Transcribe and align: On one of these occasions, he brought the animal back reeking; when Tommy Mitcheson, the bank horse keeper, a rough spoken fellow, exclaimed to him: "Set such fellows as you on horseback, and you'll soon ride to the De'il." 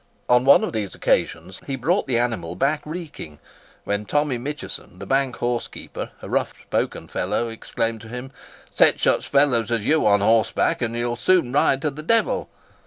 On 0.27 0.45
one 0.45 0.63
of 0.63 0.73
these 0.73 0.95
occasions, 0.95 1.59
he 1.67 1.75
brought 1.75 2.07
the 2.07 2.17
animal 2.17 2.55
back 2.55 2.81
reeking; 2.87 3.37
when 3.83 4.03
Tommy 4.05 4.39
Mitcheson, 4.39 4.97
the 4.97 5.05
bank 5.05 5.35
horse 5.35 5.67
keeper, 5.67 6.09
a 6.23 6.27
rough 6.27 6.59
spoken 6.59 7.07
fellow, 7.07 7.49
exclaimed 7.49 8.01
to 8.01 8.07
him: 8.09 8.31
"Set 8.71 8.99
such 8.99 9.27
fellows 9.29 9.69
as 9.69 9.81
you 9.85 10.07
on 10.07 10.21
horseback, 10.21 10.81
and 10.81 10.95
you'll 10.97 11.15
soon 11.15 11.51
ride 11.51 11.83
to 11.83 11.91
the 11.91 12.01
De'il." 12.01 12.47